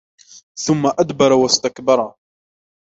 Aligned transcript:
ثُمَّ 0.65 0.87
أَدْبَرَ 0.99 1.31
وَاسْتَكْبَرَ 1.33 2.15